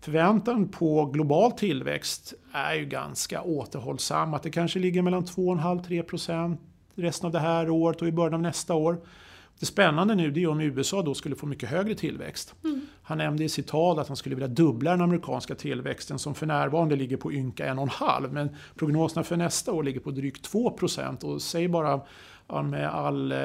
förväntan 0.00 0.68
på 0.68 1.06
global 1.06 1.52
tillväxt 1.52 2.34
är 2.52 2.74
ju 2.74 2.84
ganska 2.84 3.42
återhållsam. 3.42 4.34
Att 4.34 4.42
det 4.42 4.50
kanske 4.50 4.78
ligger 4.78 5.02
mellan 5.02 5.24
2,5-3 5.24 6.02
procent 6.02 6.60
resten 6.94 7.26
av 7.26 7.32
det 7.32 7.38
här 7.38 7.70
året 7.70 8.02
och 8.02 8.08
i 8.08 8.12
början 8.12 8.34
av 8.34 8.40
nästa 8.40 8.74
år. 8.74 9.00
Det 9.58 9.66
spännande 9.66 10.14
nu 10.14 10.30
det 10.30 10.42
är 10.42 10.48
om 10.48 10.60
USA 10.60 11.02
då 11.02 11.14
skulle 11.14 11.36
få 11.36 11.46
mycket 11.46 11.68
högre 11.68 11.94
tillväxt. 11.94 12.54
Mm. 12.64 12.86
Han 13.08 13.18
nämnde 13.18 13.44
i 13.44 13.48
sitt 13.48 13.66
tal 13.66 13.98
att 13.98 14.08
han 14.08 14.16
skulle 14.16 14.34
vilja 14.34 14.48
dubbla 14.48 14.90
den 14.90 15.00
amerikanska 15.00 15.54
tillväxten 15.54 16.18
som 16.18 16.34
för 16.34 16.46
närvarande 16.46 16.96
ligger 16.96 17.16
på 17.16 17.32
ynka 17.32 17.74
1,5 17.74 18.32
men 18.32 18.56
prognoserna 18.74 19.24
för 19.24 19.36
nästa 19.36 19.72
år 19.72 19.82
ligger 19.82 20.00
på 20.00 20.10
drygt 20.10 20.44
2 20.44 20.70
procent 20.70 21.24
och 21.24 21.42
säg 21.42 21.68
bara 21.68 22.00
med 22.64 22.88
all 22.88 23.32
eh, 23.32 23.38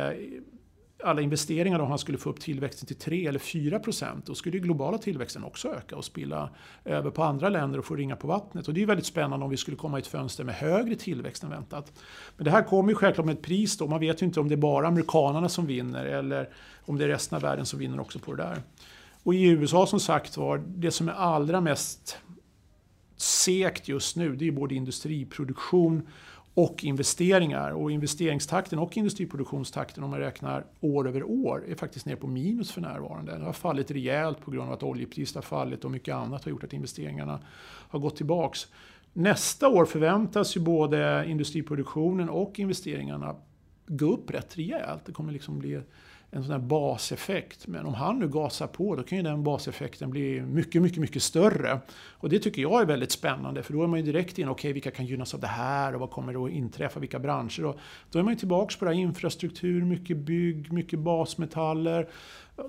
alla 1.03 1.21
investeringar 1.21 1.79
om 1.79 1.89
han 1.89 1.99
skulle 1.99 2.17
få 2.17 2.29
upp 2.29 2.39
tillväxten 2.39 2.87
till 2.87 2.95
3 2.95 3.27
eller 3.27 3.39
4 3.39 3.79
procent, 3.79 4.25
då 4.25 4.35
skulle 4.35 4.59
globala 4.59 4.97
tillväxten 4.97 5.43
också 5.43 5.67
öka 5.67 5.95
och 5.95 6.05
spilla 6.05 6.49
över 6.85 7.09
på 7.09 7.23
andra 7.23 7.49
länder 7.49 7.79
och 7.79 7.85
få 7.85 7.95
ringa 7.95 8.15
på 8.15 8.27
vattnet. 8.27 8.67
Och 8.67 8.73
det 8.73 8.81
är 8.81 8.85
väldigt 8.85 9.05
spännande 9.05 9.43
om 9.43 9.49
vi 9.49 9.57
skulle 9.57 9.77
komma 9.77 9.97
i 9.97 10.01
ett 10.01 10.07
fönster 10.07 10.43
med 10.43 10.55
högre 10.55 10.95
tillväxt 10.95 11.43
än 11.43 11.49
väntat. 11.49 11.93
Men 12.37 12.45
det 12.45 12.51
här 12.51 12.63
kommer 12.63 12.89
ju 12.89 12.95
självklart 12.95 13.25
med 13.25 13.35
ett 13.35 13.41
pris 13.41 13.77
då. 13.77 13.87
Man 13.87 13.99
vet 13.99 14.21
ju 14.21 14.25
inte 14.25 14.39
om 14.39 14.47
det 14.47 14.55
är 14.55 14.57
bara 14.57 14.87
amerikanerna 14.87 15.49
som 15.49 15.65
vinner 15.65 16.05
eller 16.05 16.49
om 16.81 16.97
det 16.97 17.03
är 17.03 17.07
resten 17.07 17.35
av 17.35 17.41
världen 17.41 17.65
som 17.65 17.79
vinner 17.79 17.99
också 17.99 18.19
på 18.19 18.33
det 18.33 18.43
där. 18.43 18.61
Och 19.23 19.33
i 19.33 19.43
USA 19.43 19.87
som 19.87 19.99
sagt 19.99 20.37
var, 20.37 20.63
det 20.67 20.91
som 20.91 21.09
är 21.09 21.13
allra 21.13 21.61
mest 21.61 22.17
segt 23.17 23.87
just 23.87 24.15
nu, 24.15 24.35
det 24.35 24.47
är 24.47 24.51
både 24.51 24.75
industriproduktion 24.75 26.07
och 26.53 26.83
investeringar. 26.83 27.71
Och 27.71 27.91
investeringstakten 27.91 28.79
och 28.79 28.97
industriproduktionstakten 28.97 30.03
om 30.03 30.09
man 30.09 30.19
räknar 30.19 30.65
år 30.79 31.07
över 31.07 31.23
år 31.23 31.63
är 31.67 31.75
faktiskt 31.75 32.05
ner 32.05 32.15
på 32.15 32.27
minus 32.27 32.71
för 32.71 32.81
närvarande. 32.81 33.37
Det 33.37 33.45
har 33.45 33.53
fallit 33.53 33.91
rejält 33.91 34.41
på 34.41 34.51
grund 34.51 34.67
av 34.67 34.73
att 34.73 34.83
oljepriset 34.83 35.35
har 35.35 35.41
fallit 35.41 35.85
och 35.85 35.91
mycket 35.91 36.15
annat 36.15 36.43
har 36.43 36.51
gjort 36.51 36.63
att 36.63 36.73
investeringarna 36.73 37.39
har 37.89 37.99
gått 37.99 38.15
tillbaks. 38.15 38.67
Nästa 39.13 39.67
år 39.67 39.85
förväntas 39.85 40.57
ju 40.57 40.61
både 40.61 41.25
industriproduktionen 41.27 42.29
och 42.29 42.59
investeringarna 42.59 43.35
gå 43.87 44.05
upp 44.05 44.31
rätt 44.31 44.57
rejält. 44.57 45.05
Det 45.05 45.11
kommer 45.11 45.33
liksom 45.33 45.59
bli 45.59 45.81
en 46.33 46.43
sån 46.43 46.51
här 46.51 46.59
baseffekt. 46.59 47.67
Men 47.67 47.85
om 47.85 47.93
han 47.93 48.19
nu 48.19 48.27
gasar 48.27 48.67
på 48.67 48.95
då 48.95 49.03
kan 49.03 49.17
ju 49.17 49.23
den 49.23 49.43
baseffekten 49.43 50.09
bli 50.09 50.41
mycket, 50.41 50.81
mycket, 50.81 50.99
mycket 50.99 51.23
större. 51.23 51.79
Och 52.11 52.29
det 52.29 52.39
tycker 52.39 52.61
jag 52.61 52.81
är 52.81 52.85
väldigt 52.85 53.11
spännande 53.11 53.63
för 53.63 53.73
då 53.73 53.83
är 53.83 53.87
man 53.87 53.99
ju 53.99 54.05
direkt 54.05 54.39
in, 54.39 54.49
okej 54.49 54.51
okay, 54.51 54.73
vilka 54.73 54.91
kan 54.91 55.05
gynnas 55.05 55.33
av 55.33 55.39
det 55.39 55.47
här 55.47 55.93
och 55.93 55.99
vad 55.99 56.11
kommer 56.11 56.45
att 56.45 56.51
inträffa, 56.51 56.99
vilka 56.99 57.19
branscher? 57.19 57.65
Och 57.65 57.77
då 58.11 58.19
är 58.19 58.23
man 58.23 58.33
ju 58.33 58.39
tillbaks 58.39 58.75
på 58.75 58.85
det 58.85 58.91
här 58.91 58.99
infrastruktur, 58.99 59.85
mycket 59.85 60.17
bygg, 60.17 60.73
mycket 60.73 60.99
basmetaller 60.99 62.09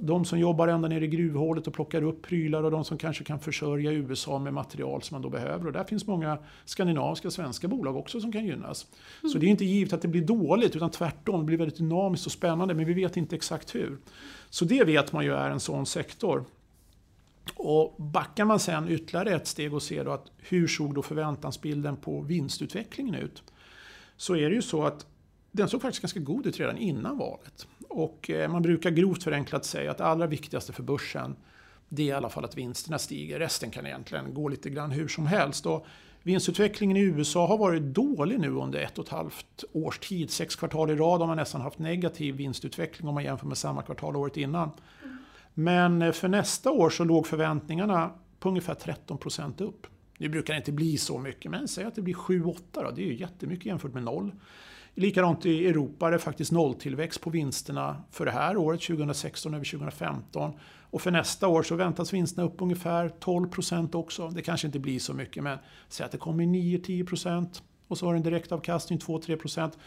de 0.00 0.24
som 0.24 0.38
jobbar 0.38 0.68
ända 0.68 0.88
ner 0.88 1.00
i 1.00 1.06
gruvhålet 1.06 1.66
och 1.66 1.74
plockar 1.74 2.02
upp 2.02 2.22
prylar 2.22 2.62
och 2.62 2.70
de 2.70 2.84
som 2.84 2.98
kanske 2.98 3.24
kan 3.24 3.40
försörja 3.40 3.92
USA 3.92 4.38
med 4.38 4.54
material 4.54 5.02
som 5.02 5.14
man 5.14 5.22
då 5.22 5.28
behöver. 5.28 5.66
Och 5.66 5.72
där 5.72 5.84
finns 5.84 6.06
många 6.06 6.38
skandinaviska 6.64 7.28
och 7.28 7.32
svenska 7.32 7.68
bolag 7.68 7.96
också 7.96 8.20
som 8.20 8.32
kan 8.32 8.44
gynnas. 8.46 8.86
Mm. 9.22 9.32
Så 9.32 9.38
det 9.38 9.46
är 9.46 9.48
inte 9.48 9.64
givet 9.64 9.92
att 9.92 10.02
det 10.02 10.08
blir 10.08 10.22
dåligt 10.22 10.76
utan 10.76 10.90
tvärtom, 10.90 11.40
det 11.40 11.46
blir 11.46 11.58
väldigt 11.58 11.78
dynamiskt 11.78 12.26
och 12.26 12.32
spännande 12.32 12.74
men 12.74 12.86
vi 12.86 12.92
vet 12.92 13.16
inte 13.16 13.36
exakt 13.36 13.74
hur. 13.74 13.98
Så 14.50 14.64
det 14.64 14.84
vet 14.84 15.12
man 15.12 15.24
ju 15.24 15.32
är 15.32 15.50
en 15.50 15.60
sån 15.60 15.86
sektor. 15.86 16.44
Och 17.56 17.94
backar 17.98 18.44
man 18.44 18.60
sen 18.60 18.88
ytterligare 18.88 19.30
ett 19.30 19.46
steg 19.46 19.74
och 19.74 19.82
ser 19.82 20.04
då 20.04 20.10
att 20.10 20.30
hur 20.38 20.66
såg 20.66 20.94
då 20.94 21.02
förväntansbilden 21.02 21.96
på 21.96 22.20
vinstutvecklingen 22.20 23.14
ut? 23.14 23.42
Så 24.16 24.36
är 24.36 24.50
det 24.50 24.54
ju 24.54 24.62
så 24.62 24.82
att 24.84 25.06
den 25.52 25.68
såg 25.68 25.82
faktiskt 25.82 26.02
ganska 26.02 26.20
god 26.20 26.46
ut 26.46 26.60
redan 26.60 26.78
innan 26.78 27.18
valet. 27.18 27.66
Och 27.94 28.30
eh, 28.30 28.50
man 28.50 28.62
brukar 28.62 28.90
grovt 28.90 29.22
förenklat 29.22 29.64
säga 29.64 29.90
att 29.90 29.98
det 29.98 30.04
allra 30.04 30.26
viktigaste 30.26 30.72
för 30.72 30.82
börsen 30.82 31.36
det 31.88 32.02
är 32.02 32.06
i 32.06 32.12
alla 32.12 32.28
fall 32.28 32.44
att 32.44 32.56
vinsterna 32.56 32.98
stiger. 32.98 33.38
Resten 33.38 33.70
kan 33.70 33.86
egentligen 33.86 34.34
gå 34.34 34.48
lite 34.48 34.70
grann 34.70 34.90
hur 34.90 35.08
som 35.08 35.26
helst. 35.26 35.66
Och 35.66 35.86
vinstutvecklingen 36.22 36.96
i 36.96 37.00
USA 37.00 37.46
har 37.46 37.58
varit 37.58 37.82
dålig 37.82 38.40
nu 38.40 38.50
under 38.50 38.78
ett 38.78 38.98
och 38.98 39.04
ett 39.04 39.10
halvt 39.10 39.64
års 39.72 39.98
tid. 39.98 40.30
Sex 40.30 40.56
kvartal 40.56 40.90
i 40.90 40.94
rad 40.94 41.20
har 41.20 41.26
man 41.26 41.36
nästan 41.36 41.60
haft 41.60 41.78
negativ 41.78 42.36
vinstutveckling 42.36 43.08
om 43.08 43.14
man 43.14 43.24
jämför 43.24 43.46
med 43.46 43.58
samma 43.58 43.82
kvartal 43.82 44.16
året 44.16 44.36
innan. 44.36 44.70
Men 45.54 46.02
eh, 46.02 46.12
för 46.12 46.28
nästa 46.28 46.70
år 46.70 46.90
så 46.90 47.04
låg 47.04 47.26
förväntningarna 47.26 48.10
på 48.38 48.48
ungefär 48.48 48.74
13 48.74 49.18
procent 49.18 49.60
upp. 49.60 49.86
Nu 50.18 50.28
brukar 50.28 50.54
det 50.54 50.58
inte 50.58 50.72
bli 50.72 50.98
så 50.98 51.18
mycket, 51.18 51.50
men 51.50 51.68
säg 51.68 51.84
att 51.84 51.94
det 51.94 52.02
blir 52.02 52.14
7-8 52.14 52.58
då. 52.72 52.90
Det 52.90 53.02
är 53.02 53.06
ju 53.06 53.16
jättemycket 53.16 53.66
jämfört 53.66 53.94
med 53.94 54.02
noll. 54.02 54.32
Likadant 54.96 55.46
i 55.46 55.66
Europa 55.66 56.06
är 56.06 56.12
det 56.12 56.18
faktiskt 56.18 56.52
nolltillväxt 56.52 57.20
på 57.20 57.30
vinsterna 57.30 58.02
för 58.10 58.24
det 58.24 58.30
här 58.30 58.56
året, 58.56 58.82
2016 58.82 59.54
över 59.54 59.64
2015. 59.64 60.52
Och 60.90 61.00
för 61.00 61.10
nästa 61.10 61.48
år 61.48 61.62
så 61.62 61.74
väntas 61.74 62.12
vinsterna 62.12 62.46
upp 62.46 62.62
ungefär 62.62 63.08
12 63.08 63.48
procent 63.48 63.94
också. 63.94 64.28
Det 64.28 64.42
kanske 64.42 64.66
inte 64.66 64.78
blir 64.78 64.98
så 64.98 65.14
mycket, 65.14 65.42
men 65.42 65.58
säg 65.88 66.06
att 66.06 66.12
det 66.12 66.18
kommer 66.18 66.44
9-10 66.44 67.06
procent 67.06 67.62
och 67.88 67.98
så 67.98 68.06
har 68.06 68.12
du 68.12 68.16
en 68.16 68.22
direktavkastning 68.22 68.98
2-3 68.98 69.36
procent. 69.36 69.78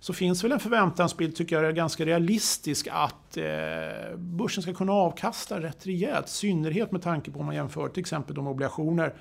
Så 0.00 0.12
finns 0.12 0.44
väl 0.44 0.52
en 0.52 0.60
förväntansbild, 0.60 1.36
tycker 1.36 1.56
jag, 1.56 1.64
är 1.64 1.72
ganska 1.72 2.04
realistisk 2.04 2.88
att 2.90 3.36
eh, 3.36 4.16
börsen 4.16 4.62
ska 4.62 4.74
kunna 4.74 4.92
avkasta 4.92 5.60
rätt 5.60 5.86
rejält. 5.86 6.26
I 6.26 6.30
synnerhet 6.30 6.92
med 6.92 7.02
tanke 7.02 7.30
på 7.30 7.38
om 7.38 7.46
man 7.46 7.54
jämför 7.54 7.88
till 7.88 8.00
exempel 8.00 8.34
de 8.34 8.46
obligationer 8.46 9.14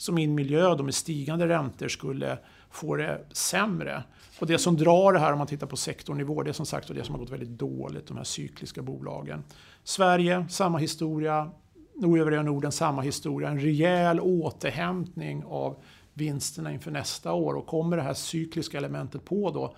som 0.00 0.18
i 0.18 0.24
en 0.24 0.34
miljö 0.34 0.74
då 0.74 0.82
med 0.82 0.94
stigande 0.94 1.48
räntor 1.48 1.88
skulle 1.88 2.38
få 2.70 2.96
det 2.96 3.24
sämre. 3.32 4.02
Och 4.40 4.46
det 4.46 4.58
som 4.58 4.76
drar 4.76 5.12
det 5.12 5.18
här 5.18 5.32
om 5.32 5.38
man 5.38 5.46
tittar 5.46 5.66
på 5.66 5.76
sektornivå, 5.76 6.42
det 6.42 6.50
är 6.50 6.52
som 6.52 6.66
sagt 6.66 6.94
det 6.94 7.04
som 7.04 7.14
har 7.14 7.20
gått 7.20 7.30
väldigt 7.30 7.58
dåligt, 7.58 8.06
de 8.06 8.16
här 8.16 8.24
cykliska 8.24 8.82
bolagen. 8.82 9.44
Sverige, 9.84 10.46
samma 10.48 10.78
historia. 10.78 11.50
Övriga 12.18 12.42
Norden, 12.42 12.72
samma 12.72 13.02
historia. 13.02 13.48
En 13.48 13.60
rejäl 13.60 14.20
återhämtning 14.20 15.44
av 15.44 15.76
vinsterna 16.14 16.72
inför 16.72 16.90
nästa 16.90 17.32
år. 17.32 17.54
Och 17.54 17.66
kommer 17.66 17.96
det 17.96 18.02
här 18.02 18.14
cykliska 18.14 18.78
elementet 18.78 19.24
på 19.24 19.50
då, 19.50 19.74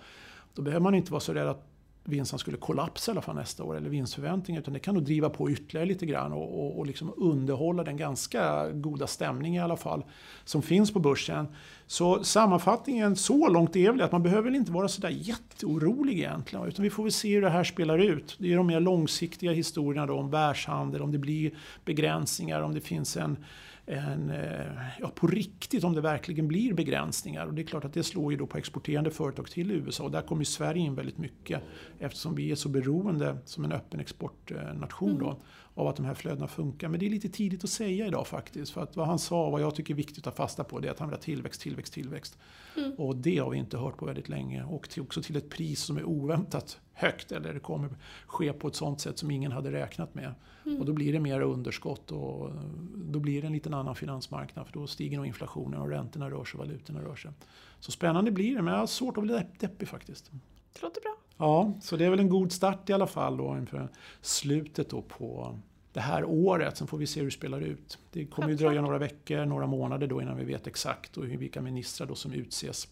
då 0.53 0.61
behöver 0.61 0.83
man 0.83 0.95
inte 0.95 1.11
vara 1.11 1.21
så 1.21 1.33
rädd 1.33 1.47
att 1.47 1.72
vinsten 2.03 2.39
skulle 2.39 2.57
kollapsa 2.57 3.11
i 3.11 3.13
alla 3.13 3.21
fall 3.21 3.35
nästa 3.35 3.63
år, 3.63 3.77
eller 3.77 3.89
vinstförväntningar, 3.89 4.61
utan 4.61 4.73
det 4.73 4.79
kan 4.79 4.93
nog 4.95 5.03
driva 5.03 5.29
på 5.29 5.51
ytterligare 5.51 5.85
lite 5.85 6.05
grann 6.05 6.33
och, 6.33 6.59
och, 6.59 6.79
och 6.79 6.87
liksom 6.87 7.13
underhålla 7.17 7.83
den 7.83 7.97
ganska 7.97 8.69
goda 8.69 9.07
stämning 9.07 9.55
i 9.55 9.59
alla 9.59 9.77
fall 9.77 10.03
som 10.43 10.61
finns 10.61 10.93
på 10.93 10.99
börsen. 10.99 11.47
Så 11.87 12.23
sammanfattningen 12.23 13.15
så 13.15 13.47
långt 13.47 13.75
är 13.75 13.91
väl 13.91 14.01
att 14.01 14.11
man 14.11 14.23
behöver 14.23 14.43
väl 14.43 14.55
inte 14.55 14.71
vara 14.71 14.87
sådär 14.87 15.09
jätteorolig 15.09 16.13
egentligen, 16.13 16.67
utan 16.67 16.83
vi 16.83 16.89
får 16.89 17.03
väl 17.03 17.11
se 17.11 17.35
hur 17.35 17.41
det 17.41 17.49
här 17.49 17.63
spelar 17.63 17.99
ut. 17.99 18.35
Det 18.39 18.53
är 18.53 18.57
de 18.57 18.67
mer 18.67 18.79
långsiktiga 18.79 19.51
historierna 19.51 20.05
då 20.05 20.17
om 20.17 20.29
världshandel, 20.29 21.01
om 21.01 21.11
det 21.11 21.17
blir 21.17 21.51
begränsningar, 21.85 22.61
om 22.61 22.73
det 22.73 22.81
finns 22.81 23.17
en 23.17 23.37
en, 23.85 24.29
eh, 24.29 24.65
ja, 24.99 25.11
på 25.15 25.27
riktigt 25.27 25.83
om 25.83 25.93
det 25.93 26.01
verkligen 26.01 26.47
blir 26.47 26.73
begränsningar. 26.73 27.47
Och 27.47 27.53
det 27.53 27.61
är 27.61 27.63
klart 27.63 27.85
att 27.85 27.93
det 27.93 28.03
slår 28.03 28.31
ju 28.31 28.37
då 28.37 28.47
på 28.47 28.57
exporterande 28.57 29.11
företag 29.11 29.51
till 29.51 29.71
USA 29.71 30.03
och 30.03 30.11
där 30.11 30.21
kommer 30.21 30.43
Sverige 30.43 30.81
in 30.81 30.95
väldigt 30.95 31.17
mycket 31.17 31.61
eftersom 32.05 32.35
vi 32.35 32.51
är 32.51 32.55
så 32.55 32.69
beroende 32.69 33.37
som 33.45 33.65
en 33.65 33.71
öppen 33.71 33.99
exportnation 33.99 35.19
då, 35.19 35.25
mm. 35.25 35.41
av 35.73 35.87
att 35.87 35.95
de 35.95 36.05
här 36.05 36.13
flödena 36.13 36.47
funkar. 36.47 36.87
Men 36.87 36.99
det 36.99 37.05
är 37.05 37.09
lite 37.09 37.29
tidigt 37.29 37.63
att 37.63 37.69
säga 37.69 38.07
idag 38.07 38.27
faktiskt. 38.27 38.71
För 38.71 38.81
att 38.81 38.95
vad 38.95 39.07
han 39.07 39.19
sa, 39.19 39.49
vad 39.49 39.61
jag 39.61 39.75
tycker 39.75 39.93
är 39.93 39.97
viktigt 39.97 40.17
att 40.17 40.23
ta 40.23 40.31
fasta 40.31 40.63
på, 40.63 40.79
det 40.79 40.87
är 40.87 40.91
att 40.91 40.99
han 40.99 41.09
vill 41.09 41.17
ha 41.17 41.21
tillväxt, 41.21 41.61
tillväxt, 41.61 41.93
tillväxt. 41.93 42.37
Mm. 42.77 42.93
Och 42.93 43.15
det 43.15 43.37
har 43.37 43.49
vi 43.49 43.57
inte 43.57 43.77
hört 43.77 43.97
på 43.97 44.05
väldigt 44.05 44.29
länge. 44.29 44.63
Och 44.63 44.89
till, 44.89 45.01
också 45.01 45.21
till 45.21 45.35
ett 45.35 45.49
pris 45.49 45.83
som 45.83 45.97
är 45.97 46.03
oväntat 46.03 46.79
högt 46.93 47.31
eller 47.31 47.53
det 47.53 47.59
kommer 47.59 47.89
ske 48.27 48.53
på 48.53 48.67
ett 48.67 48.75
sånt 48.75 49.01
sätt 49.01 49.17
som 49.17 49.31
ingen 49.31 49.51
hade 49.51 49.71
räknat 49.71 50.15
med. 50.15 50.33
Mm. 50.65 50.79
Och 50.79 50.85
då 50.85 50.93
blir 50.93 51.13
det 51.13 51.19
mer 51.19 51.41
underskott 51.41 52.11
och 52.11 52.49
då 52.95 53.19
blir 53.19 53.41
det 53.41 53.47
en 53.47 53.53
liten 53.53 53.73
annan 53.73 53.95
finansmarknad 53.95 54.65
för 54.65 54.73
då 54.73 54.87
stiger 54.87 55.17
nog 55.17 55.25
inflationen 55.25 55.79
och 55.79 55.89
räntorna 55.89 56.29
rör 56.29 56.45
sig 56.45 56.57
valutorna 56.57 57.01
rör 57.01 57.15
sig. 57.15 57.31
Så 57.79 57.91
spännande 57.91 58.31
blir 58.31 58.55
det 58.55 58.61
men 58.61 58.73
jag 58.73 58.79
har 58.79 58.87
svårt 58.87 59.17
att 59.17 59.23
bli 59.23 59.41
deppig 59.59 59.87
faktiskt. 59.87 60.31
Det 60.73 60.81
låter 60.81 61.01
bra. 61.01 61.15
Ja, 61.37 61.73
så 61.81 61.97
det 61.97 62.05
är 62.05 62.09
väl 62.09 62.19
en 62.19 62.29
god 62.29 62.51
start 62.51 62.89
i 62.89 62.93
alla 62.93 63.07
fall 63.07 63.37
då 63.37 63.57
inför 63.57 63.89
slutet 64.21 64.89
då 64.89 65.01
på 65.01 65.59
det 65.93 65.99
här 65.99 66.25
året. 66.25 66.77
Sen 66.77 66.87
får 66.87 66.97
vi 66.97 67.07
se 67.07 67.19
hur 67.19 67.27
det 67.27 67.31
spelar 67.31 67.61
ut. 67.61 67.97
Det 68.11 68.25
kommer 68.25 68.49
ju 68.49 68.55
dröja 68.55 68.81
några 68.81 68.97
veckor, 68.97 69.45
några 69.45 69.67
månader 69.67 70.07
då 70.07 70.21
innan 70.21 70.37
vi 70.37 70.43
vet 70.43 70.67
exakt 70.67 71.17
och 71.17 71.23
vilka 71.25 71.61
ministrar 71.61 72.07
då 72.07 72.15
som 72.15 72.33
utses. 72.33 72.87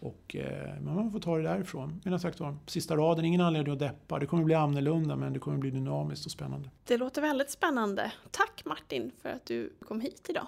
Och, 0.00 0.36
eh, 0.36 0.74
men 0.80 0.94
man 0.94 1.12
får 1.12 1.20
ta 1.20 1.36
det 1.36 1.42
därifrån. 1.42 2.00
Men 2.04 2.12
jag 2.12 2.20
sagt 2.20 2.38
då, 2.38 2.56
sista 2.66 2.96
raden, 2.96 3.24
ingen 3.24 3.40
anledning 3.40 3.72
att 3.72 3.78
deppa. 3.78 4.18
Det 4.18 4.26
kommer 4.26 4.44
bli 4.44 4.54
annorlunda 4.54 5.16
men 5.16 5.32
det 5.32 5.38
kommer 5.38 5.58
bli 5.58 5.70
dynamiskt 5.70 6.26
och 6.26 6.32
spännande. 6.32 6.70
Det 6.84 6.96
låter 6.96 7.22
väldigt 7.22 7.50
spännande. 7.50 8.12
Tack 8.30 8.62
Martin 8.64 9.10
för 9.22 9.28
att 9.28 9.46
du 9.46 9.72
kom 9.80 10.00
hit 10.00 10.26
idag. 10.28 10.46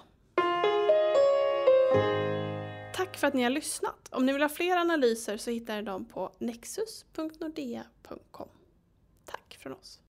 Tack 2.97 3.17
för 3.17 3.27
att 3.27 3.33
ni 3.33 3.43
har 3.43 3.49
lyssnat. 3.49 4.09
Om 4.11 4.25
ni 4.25 4.33
vill 4.33 4.41
ha 4.41 4.49
fler 4.49 4.77
analyser 4.77 5.37
så 5.37 5.51
hittar 5.51 5.75
ni 5.75 5.81
dem 5.81 6.05
på 6.05 6.31
nexus.nordea.com. 6.39 8.49
Tack 9.25 9.57
från 9.59 9.73
oss. 9.73 10.01